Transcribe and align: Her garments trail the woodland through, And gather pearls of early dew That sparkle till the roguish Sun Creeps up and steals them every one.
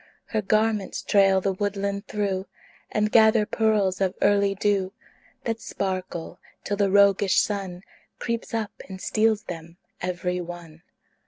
Her 0.25 0.41
garments 0.41 1.03
trail 1.03 1.41
the 1.41 1.53
woodland 1.53 2.07
through, 2.07 2.47
And 2.89 3.11
gather 3.11 3.45
pearls 3.45 4.01
of 4.01 4.15
early 4.19 4.55
dew 4.55 4.93
That 5.43 5.61
sparkle 5.61 6.39
till 6.63 6.77
the 6.77 6.89
roguish 6.89 7.39
Sun 7.39 7.83
Creeps 8.17 8.51
up 8.51 8.71
and 8.89 8.99
steals 8.99 9.43
them 9.43 9.77
every 10.01 10.41
one. 10.41 10.81